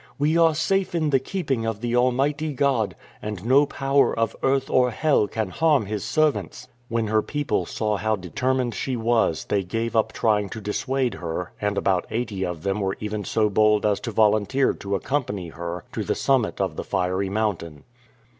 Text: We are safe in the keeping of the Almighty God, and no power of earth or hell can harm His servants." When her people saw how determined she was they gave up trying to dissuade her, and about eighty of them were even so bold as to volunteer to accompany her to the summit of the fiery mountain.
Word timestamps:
We 0.17 0.35
are 0.35 0.55
safe 0.55 0.95
in 0.95 1.11
the 1.11 1.19
keeping 1.19 1.63
of 1.67 1.79
the 1.81 1.95
Almighty 1.95 2.53
God, 2.53 2.95
and 3.21 3.45
no 3.45 3.67
power 3.67 4.17
of 4.17 4.35
earth 4.41 4.67
or 4.67 4.89
hell 4.89 5.27
can 5.27 5.49
harm 5.49 5.85
His 5.85 6.03
servants." 6.03 6.67
When 6.89 7.05
her 7.05 7.21
people 7.21 7.67
saw 7.67 7.97
how 7.97 8.15
determined 8.15 8.73
she 8.73 8.95
was 8.95 9.45
they 9.45 9.61
gave 9.61 9.95
up 9.95 10.11
trying 10.11 10.49
to 10.49 10.59
dissuade 10.59 11.13
her, 11.13 11.51
and 11.61 11.77
about 11.77 12.07
eighty 12.09 12.43
of 12.43 12.63
them 12.63 12.81
were 12.81 12.97
even 12.99 13.23
so 13.23 13.47
bold 13.47 13.85
as 13.85 13.99
to 13.99 14.09
volunteer 14.11 14.73
to 14.73 14.95
accompany 14.95 15.49
her 15.49 15.83
to 15.93 16.03
the 16.03 16.15
summit 16.15 16.59
of 16.59 16.77
the 16.77 16.83
fiery 16.83 17.29
mountain. 17.29 17.83